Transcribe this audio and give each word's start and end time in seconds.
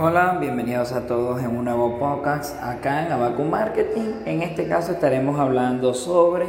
Hola, 0.00 0.38
bienvenidos 0.40 0.92
a 0.92 1.08
todos 1.08 1.42
en 1.42 1.56
un 1.56 1.64
nuevo 1.64 1.98
podcast 1.98 2.62
acá 2.62 3.04
en 3.04 3.10
Abacu 3.10 3.42
Marketing. 3.42 4.12
En 4.26 4.42
este 4.42 4.68
caso 4.68 4.92
estaremos 4.92 5.40
hablando 5.40 5.92
sobre 5.92 6.46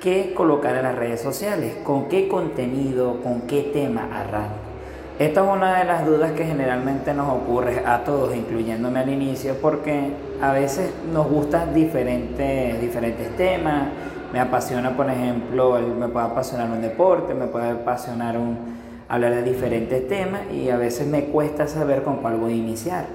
qué 0.00 0.32
colocar 0.34 0.74
en 0.74 0.84
las 0.84 0.94
redes 0.94 1.20
sociales, 1.20 1.76
con 1.84 2.08
qué 2.08 2.26
contenido, 2.26 3.20
con 3.22 3.42
qué 3.42 3.70
tema 3.74 4.08
arranco. 4.10 4.54
Esta 5.18 5.42
es 5.42 5.46
una 5.54 5.80
de 5.80 5.84
las 5.84 6.06
dudas 6.06 6.32
que 6.32 6.46
generalmente 6.46 7.12
nos 7.12 7.28
ocurre 7.28 7.82
a 7.84 8.04
todos, 8.04 8.34
incluyéndome 8.34 9.00
al 9.00 9.10
inicio, 9.10 9.56
porque 9.60 10.14
a 10.40 10.50
veces 10.52 10.94
nos 11.12 11.28
gustan 11.28 11.74
diferentes, 11.74 12.80
diferentes 12.80 13.36
temas. 13.36 13.88
Me 14.32 14.40
apasiona, 14.40 14.96
por 14.96 15.10
ejemplo, 15.10 15.78
me 15.78 16.08
puede 16.08 16.24
apasionar 16.24 16.70
un 16.70 16.80
deporte, 16.80 17.34
me 17.34 17.48
puede 17.48 17.72
apasionar 17.72 18.38
un 18.38 18.56
hablar 19.14 19.34
de 19.34 19.42
diferentes 19.42 20.08
temas 20.08 20.42
y 20.52 20.70
a 20.70 20.76
veces 20.76 21.06
me 21.06 21.26
cuesta 21.26 21.68
saber 21.68 22.02
con 22.02 22.16
cuál 22.16 22.36
voy 22.36 22.54
a 22.54 22.56
iniciar. 22.56 23.06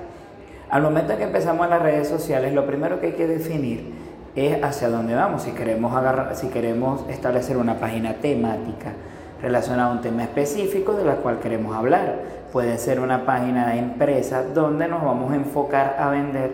Al 0.70 0.82
momento 0.82 1.18
que 1.18 1.24
empezamos 1.24 1.66
en 1.66 1.71
las 1.71 1.82
redes 1.82 2.07
sociales, 2.07 2.54
lo 2.54 2.66
primero 2.66 3.00
que 3.00 3.07
hay 3.07 3.14
que 3.14 3.28
definir 3.28 3.92
es 4.36 4.64
hacia 4.64 4.90
dónde 4.90 5.16
vamos. 5.16 5.43
Si 5.43 5.52
queremos, 5.52 5.96
agarrar, 5.96 6.36
si 6.36 6.48
queremos 6.48 7.04
establecer 7.10 7.57
una 7.57 7.80
página 7.80 8.14
temática 8.14 8.93
relacionada 9.42 9.90
a 9.90 9.92
un 9.92 10.02
tema 10.02 10.24
específico 10.24 10.93
de 10.93 11.04
la 11.04 11.16
cual 11.16 11.40
queremos 11.40 11.76
hablar, 11.76 12.16
puede 12.54 12.78
ser 12.78 13.00
una 13.00 13.26
página 13.26 13.68
de 13.68 13.79
empresa 13.79 14.43
donde 14.43 14.88
nos 14.88 15.04
vamos 15.04 15.32
a 15.34 15.36
enfocar 15.36 15.98
a 16.00 16.10
vender 16.12 16.52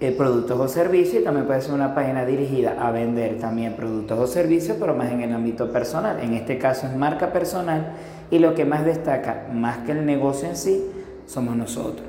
eh, 0.00 0.12
productos 0.12 0.58
o 0.58 0.68
servicios 0.68 1.22
y 1.22 1.24
también 1.24 1.46
puede 1.46 1.62
ser 1.62 1.72
una 1.72 1.94
página 1.94 2.26
dirigida 2.26 2.76
a 2.78 2.90
vender 2.90 3.38
también 3.38 3.74
productos 3.74 4.18
o 4.18 4.26
servicios, 4.26 4.76
pero 4.78 4.94
más 4.94 5.10
en 5.10 5.22
el 5.22 5.32
ámbito 5.32 5.70
personal. 5.70 6.18
En 6.20 6.34
este 6.34 6.58
caso 6.58 6.86
es 6.86 6.96
marca 6.96 7.32
personal 7.32 7.92
y 8.34 8.40
lo 8.40 8.56
que 8.56 8.64
más 8.64 8.84
destaca, 8.84 9.46
más 9.52 9.78
que 9.78 9.92
el 9.92 10.04
negocio 10.04 10.48
en 10.48 10.56
sí, 10.56 10.84
somos 11.24 11.54
nosotros. 11.54 12.04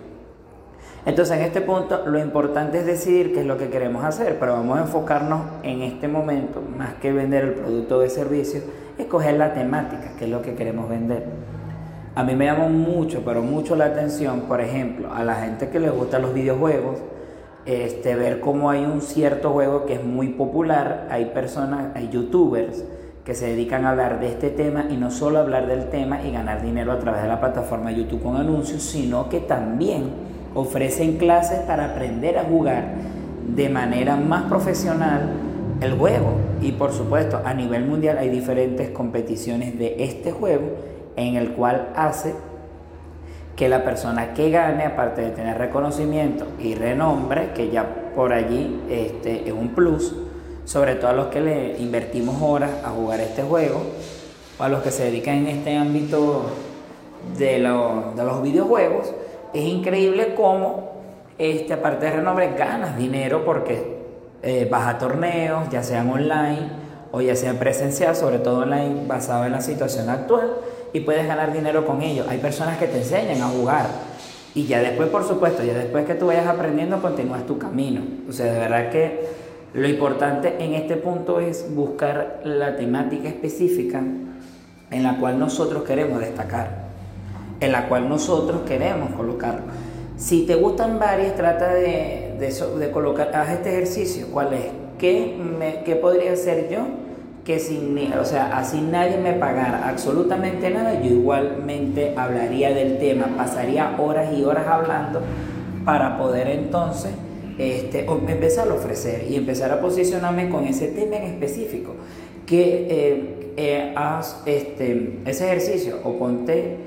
Entonces 1.05 1.37
en 1.37 1.43
este 1.43 1.61
punto 1.61 2.01
lo 2.07 2.17
importante 2.17 2.79
es 2.79 2.85
decidir 2.87 3.31
qué 3.31 3.41
es 3.41 3.45
lo 3.45 3.59
que 3.59 3.69
queremos 3.69 4.03
hacer, 4.03 4.39
pero 4.39 4.53
vamos 4.53 4.79
a 4.79 4.81
enfocarnos 4.81 5.41
en 5.61 5.83
este 5.83 6.07
momento, 6.07 6.63
más 6.75 6.95
que 6.95 7.13
vender 7.13 7.43
el 7.43 7.53
producto 7.53 7.99
o 7.99 8.01
el 8.01 8.09
servicio, 8.09 8.61
escoger 8.97 9.35
la 9.35 9.53
temática, 9.53 10.13
que 10.17 10.25
es 10.25 10.31
lo 10.31 10.41
que 10.41 10.55
queremos 10.55 10.89
vender. 10.89 11.25
A 12.15 12.23
mí 12.23 12.35
me 12.35 12.45
llama 12.45 12.69
mucho, 12.69 13.21
pero 13.23 13.43
mucho 13.43 13.75
la 13.75 13.85
atención, 13.85 14.45
por 14.47 14.61
ejemplo, 14.61 15.13
a 15.13 15.23
la 15.23 15.35
gente 15.35 15.69
que 15.69 15.79
le 15.79 15.91
gustan 15.91 16.23
los 16.23 16.33
videojuegos, 16.33 16.97
este, 17.67 18.15
ver 18.15 18.39
cómo 18.39 18.71
hay 18.71 18.83
un 18.83 19.01
cierto 19.03 19.51
juego 19.51 19.85
que 19.85 19.93
es 19.93 20.03
muy 20.03 20.29
popular, 20.29 21.07
hay 21.11 21.25
personas, 21.25 21.95
hay 21.95 22.09
youtubers 22.09 22.83
que 23.25 23.33
se 23.33 23.47
dedican 23.47 23.85
a 23.85 23.89
hablar 23.89 24.19
de 24.19 24.27
este 24.27 24.51
tema 24.51 24.85
y 24.87 24.97
no 24.97 25.09
solo 25.09 25.39
hablar 25.39 25.65
del 25.65 25.89
tema 25.89 26.21
y 26.21 26.31
ganar 26.31 26.61
dinero 26.61 26.91
a 26.91 26.99
través 26.99 27.23
de 27.23 27.27
la 27.27 27.39
plataforma 27.39 27.91
YouTube 27.91 28.21
con 28.21 28.35
anuncios, 28.35 28.83
sino 28.83 29.29
que 29.29 29.39
también 29.39 30.11
ofrecen 30.53 31.17
clases 31.17 31.59
para 31.61 31.85
aprender 31.85 32.37
a 32.37 32.43
jugar 32.43 32.83
de 33.47 33.67
manera 33.67 34.15
más 34.15 34.43
profesional 34.43 35.31
el 35.81 35.97
juego. 35.97 36.33
Y 36.61 36.73
por 36.73 36.93
supuesto, 36.93 37.41
a 37.43 37.55
nivel 37.55 37.85
mundial 37.85 38.19
hay 38.19 38.29
diferentes 38.29 38.91
competiciones 38.91 39.77
de 39.79 40.03
este 40.03 40.31
juego 40.31 40.75
en 41.15 41.35
el 41.35 41.53
cual 41.53 41.89
hace 41.95 42.35
que 43.55 43.69
la 43.69 43.83
persona 43.83 44.33
que 44.33 44.51
gane, 44.51 44.83
aparte 44.83 45.21
de 45.21 45.31
tener 45.31 45.57
reconocimiento 45.57 46.45
y 46.59 46.75
renombre, 46.75 47.53
que 47.55 47.71
ya 47.71 48.11
por 48.15 48.33
allí 48.33 48.81
este, 48.89 49.47
es 49.47 49.53
un 49.53 49.69
plus, 49.69 50.15
sobre 50.65 50.95
todo 50.95 51.11
a 51.11 51.13
los 51.13 51.27
que 51.27 51.41
le 51.41 51.77
invertimos 51.79 52.41
horas 52.41 52.71
a 52.83 52.89
jugar 52.89 53.21
este 53.21 53.43
juego, 53.43 53.81
o 54.57 54.63
a 54.63 54.69
los 54.69 54.81
que 54.81 54.91
se 54.91 55.05
dedican 55.05 55.35
en 55.35 55.47
este 55.47 55.75
ámbito 55.77 56.45
de, 57.37 57.59
los 57.59 58.41
videojuegos, 58.41 59.13
es 59.53 59.63
increíble 59.63 60.33
cómo, 60.35 60.91
este, 61.37 61.73
aparte 61.73 62.05
de 62.05 62.11
renombre, 62.13 62.53
ganas 62.57 62.97
dinero 62.97 63.45
porque 63.45 63.95
eh, 64.43 64.67
vas 64.69 64.87
a 64.87 64.97
torneos, 64.97 65.69
ya 65.69 65.83
sean 65.83 66.09
online 66.09 66.69
o 67.11 67.21
ya 67.21 67.35
sean 67.35 67.57
presencial, 67.57 68.15
sobre 68.15 68.39
todo 68.39 68.59
online, 68.59 69.05
basado 69.07 69.45
en 69.45 69.51
la 69.51 69.61
situación 69.61 70.09
actual, 70.09 70.51
y 70.93 71.01
puedes 71.01 71.27
ganar 71.27 71.53
dinero 71.53 71.85
con 71.85 72.01
ello. 72.01 72.25
Hay 72.27 72.39
personas 72.39 72.77
que 72.77 72.87
te 72.87 72.97
enseñan 72.97 73.41
a 73.41 73.47
jugar. 73.47 73.87
Y 74.53 74.65
ya 74.65 74.79
después, 74.79 75.09
por 75.09 75.25
supuesto, 75.27 75.63
ya 75.63 75.73
después 75.73 76.05
que 76.05 76.15
tú 76.15 76.27
vayas 76.27 76.47
aprendiendo, 76.47 77.01
continúas 77.01 77.45
tu 77.45 77.57
camino. 77.57 78.01
O 78.29 78.31
sea, 78.31 78.51
de 78.51 78.59
verdad 78.59 78.89
que 78.89 79.44
lo 79.75 79.89
importante 79.89 80.55
en 80.63 80.73
este 80.73 80.95
punto 80.95 81.41
es 81.41 81.75
buscar 81.75 82.39
la 82.45 82.77
temática 82.77 83.27
específica 83.27 84.01
en 84.89 85.03
la 85.03 85.17
cual 85.17 85.37
nosotros 85.37 85.83
queremos 85.83 86.21
destacar, 86.21 86.85
en 87.59 87.73
la 87.73 87.89
cual 87.89 88.07
nosotros 88.07 88.61
queremos 88.65 89.11
colocarlo. 89.11 89.63
Si 90.15 90.45
te 90.45 90.55
gustan 90.55 90.97
varias, 90.97 91.35
trata 91.35 91.73
de, 91.73 92.37
de, 92.39 92.91
colocar, 92.91 93.35
haz 93.35 93.49
este 93.49 93.71
ejercicio. 93.71 94.27
¿Cuál 94.31 94.53
es? 94.53 94.61
¿Qué, 94.97 95.37
me, 95.37 95.83
¿Qué 95.83 95.97
podría 95.97 96.31
hacer 96.31 96.69
yo? 96.69 96.87
Que 97.43 97.59
sin, 97.59 97.97
o 98.13 98.23
sea, 98.23 98.57
así 98.57 98.79
nadie 98.79 99.17
me 99.17 99.33
pagara 99.33 99.89
absolutamente 99.89 100.69
nada, 100.69 101.01
yo 101.01 101.11
igualmente 101.11 102.13
hablaría 102.15 102.73
del 102.73 102.97
tema, 102.97 103.27
pasaría 103.35 103.93
horas 103.99 104.33
y 104.33 104.45
horas 104.45 104.67
hablando 104.67 105.19
para 105.83 106.17
poder 106.17 106.47
entonces 106.47 107.11
este, 107.57 108.05
empezar 108.05 108.67
a 108.69 108.73
ofrecer 108.73 109.25
y 109.29 109.35
empezar 109.35 109.71
a 109.71 109.79
posicionarme 109.79 110.49
con 110.49 110.65
ese 110.65 110.87
tema 110.87 111.17
en 111.17 111.23
específico. 111.23 111.95
Que 112.45 112.87
eh, 112.89 113.53
eh, 113.57 113.93
haz 113.95 114.41
este, 114.45 115.19
ese 115.25 115.45
ejercicio 115.45 115.99
o 116.03 116.17
ponte 116.17 116.77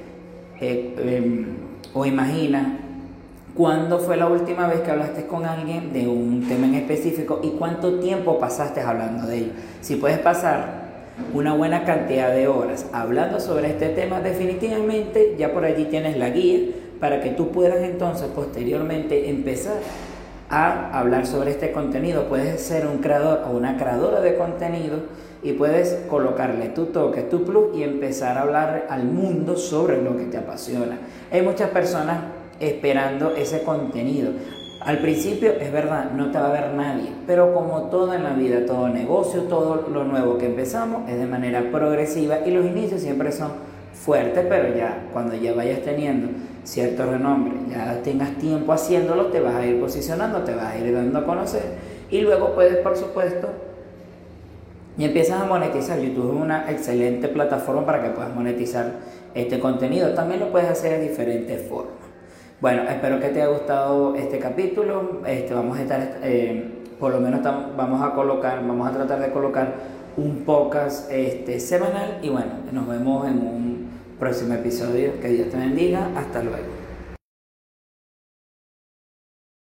eh, 0.60 0.94
em, 0.98 1.46
o 1.94 2.04
imagina 2.04 2.80
cuándo 3.54 3.98
fue 3.98 4.16
la 4.16 4.28
última 4.28 4.68
vez 4.68 4.80
que 4.80 4.90
hablaste 4.90 5.26
con 5.26 5.46
alguien 5.46 5.92
de 5.92 6.06
un 6.06 6.46
tema 6.46 6.66
en 6.66 6.74
específico 6.74 7.40
y 7.42 7.50
cuánto 7.50 7.98
tiempo 7.98 8.38
pasaste 8.38 8.80
hablando 8.80 9.26
de 9.26 9.38
ello. 9.38 9.52
Si 9.80 9.96
puedes 9.96 10.18
pasar 10.18 10.88
una 11.34 11.54
buena 11.54 11.84
cantidad 11.84 12.32
de 12.32 12.46
horas 12.46 12.86
hablando 12.92 13.40
sobre 13.40 13.70
este 13.70 13.88
tema, 13.88 14.20
definitivamente 14.20 15.34
ya 15.38 15.52
por 15.52 15.64
allí 15.64 15.86
tienes 15.86 16.16
la 16.16 16.30
guía 16.30 16.60
para 17.00 17.20
que 17.20 17.30
tú 17.30 17.50
puedas 17.50 17.82
entonces 17.82 18.28
posteriormente 18.34 19.30
empezar 19.30 19.78
a 20.50 20.98
hablar 20.98 21.26
sobre 21.26 21.50
este 21.50 21.72
contenido. 21.72 22.24
Puedes 22.28 22.60
ser 22.62 22.86
un 22.86 22.98
creador 22.98 23.42
o 23.46 23.56
una 23.56 23.76
creadora 23.76 24.20
de 24.20 24.36
contenido 24.36 24.98
y 25.42 25.52
puedes 25.52 26.06
colocarle 26.08 26.68
tu 26.70 26.86
toque, 26.86 27.22
tu 27.22 27.44
plus 27.44 27.76
y 27.76 27.82
empezar 27.82 28.38
a 28.38 28.42
hablar 28.42 28.86
al 28.88 29.04
mundo 29.04 29.56
sobre 29.56 30.02
lo 30.02 30.16
que 30.16 30.24
te 30.24 30.38
apasiona. 30.38 30.98
Hay 31.30 31.42
muchas 31.42 31.70
personas 31.70 32.18
esperando 32.60 33.34
ese 33.36 33.62
contenido. 33.62 34.32
Al 34.80 34.98
principio 34.98 35.52
es 35.52 35.72
verdad, 35.72 36.12
no 36.12 36.30
te 36.30 36.38
va 36.38 36.48
a 36.48 36.52
ver 36.52 36.72
nadie, 36.72 37.10
pero 37.26 37.52
como 37.52 37.82
todo 37.90 38.14
en 38.14 38.22
la 38.22 38.32
vida, 38.32 38.64
todo 38.64 38.88
negocio, 38.88 39.42
todo 39.42 39.88
lo 39.92 40.04
nuevo 40.04 40.38
que 40.38 40.46
empezamos 40.46 41.08
es 41.08 41.18
de 41.18 41.26
manera 41.26 41.70
progresiva 41.70 42.38
y 42.46 42.52
los 42.52 42.64
inicios 42.64 43.02
siempre 43.02 43.32
son 43.32 43.50
fuertes, 43.92 44.46
pero 44.48 44.74
ya 44.76 45.08
cuando 45.12 45.34
ya 45.34 45.52
vayas 45.52 45.82
teniendo 45.82 46.28
cierto 46.68 47.10
renombre, 47.10 47.54
ya 47.70 48.02
tengas 48.02 48.36
tiempo 48.36 48.72
haciéndolo, 48.72 49.26
te 49.26 49.40
vas 49.40 49.54
a 49.54 49.64
ir 49.64 49.80
posicionando, 49.80 50.42
te 50.42 50.54
vas 50.54 50.74
a 50.74 50.78
ir 50.78 50.92
dando 50.92 51.20
a 51.20 51.24
conocer 51.24 51.62
y 52.10 52.20
luego 52.20 52.54
puedes, 52.54 52.76
por 52.78 52.94
supuesto, 52.94 53.48
y 54.98 55.04
empiezas 55.04 55.40
a 55.40 55.44
monetizar. 55.44 55.98
YouTube 55.98 56.34
es 56.34 56.42
una 56.42 56.70
excelente 56.70 57.28
plataforma 57.28 57.86
para 57.86 58.02
que 58.02 58.10
puedas 58.10 58.34
monetizar 58.34 58.92
este 59.34 59.60
contenido. 59.60 60.12
También 60.12 60.40
lo 60.40 60.50
puedes 60.50 60.68
hacer 60.68 60.98
de 60.98 61.08
diferentes 61.08 61.68
formas. 61.68 61.92
Bueno, 62.60 62.82
espero 62.82 63.20
que 63.20 63.28
te 63.28 63.40
haya 63.40 63.52
gustado 63.52 64.16
este 64.16 64.38
capítulo. 64.40 65.20
Este, 65.24 65.54
vamos 65.54 65.78
a 65.78 65.82
estar, 65.82 66.18
eh, 66.22 66.84
por 66.98 67.12
lo 67.12 67.20
menos 67.20 67.40
vamos 67.76 68.02
a 68.02 68.12
colocar, 68.12 68.58
vamos 68.66 68.88
a 68.88 68.92
tratar 68.92 69.20
de 69.20 69.30
colocar 69.30 69.74
un 70.16 70.42
podcast 70.44 71.10
este, 71.12 71.60
semanal 71.60 72.18
y 72.20 72.28
bueno, 72.28 72.50
nos 72.72 72.88
vemos 72.88 73.28
en 73.28 73.38
un 73.38 73.88
próximo 74.18 74.54
episodio. 74.54 75.20
Que 75.20 75.28
Dios 75.28 75.50
te 75.50 75.56
bendiga. 75.56 76.10
Hasta 76.16 76.42
luego. 76.42 76.87